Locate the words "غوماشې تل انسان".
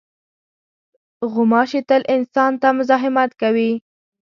1.31-2.51